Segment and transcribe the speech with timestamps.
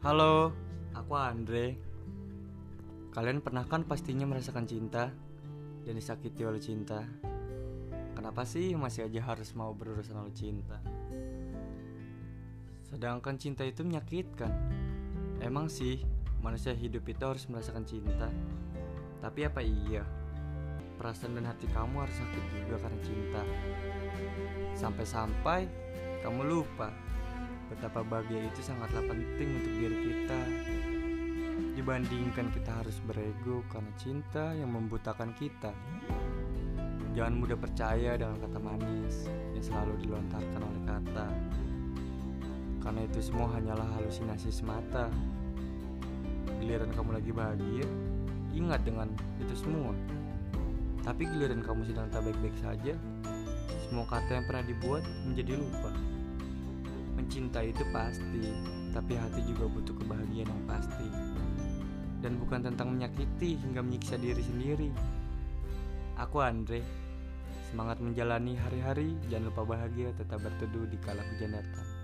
[0.00, 0.48] Halo,
[0.96, 1.76] aku Andre.
[3.12, 5.12] Kalian pernah kan pastinya merasakan cinta
[5.84, 7.04] dan disakiti oleh cinta?
[8.16, 10.80] Kenapa sih masih aja harus mau berurusan oleh cinta?
[12.88, 14.48] Sedangkan cinta itu menyakitkan.
[15.44, 16.00] Emang sih
[16.40, 18.32] manusia hidup itu harus merasakan cinta.
[19.20, 20.00] Tapi apa iya?
[20.96, 23.42] Perasaan dan hati kamu harus sakit juga karena cinta.
[24.72, 25.68] Sampai-sampai
[26.24, 26.88] kamu lupa
[27.70, 30.40] betapa bahagia itu sangatlah penting untuk diri kita.
[31.78, 35.70] Dibandingkan kita harus berego karena cinta yang membutakan kita.
[37.14, 41.26] Jangan mudah percaya dengan kata manis yang selalu dilontarkan oleh kata.
[42.82, 45.06] Karena itu semua hanyalah halusinasi semata.
[46.58, 47.86] Giliran kamu lagi bahagia,
[48.52, 49.08] ingat dengan
[49.40, 49.94] itu semua.
[51.00, 52.92] Tapi giliran kamu sedang tak baik-baik saja,
[53.88, 56.19] semua kata yang pernah dibuat menjadi lupa.
[57.50, 58.46] Mencintai itu pasti,
[58.94, 61.10] tapi hati juga butuh kebahagiaan yang pasti.
[62.22, 64.86] Dan bukan tentang menyakiti hingga menyiksa diri sendiri.
[66.14, 66.78] Aku Andre,
[67.66, 71.99] semangat menjalani hari-hari, jangan lupa bahagia tetap berteduh di kala hujan datang.